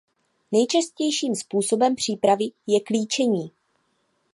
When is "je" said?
2.67-2.79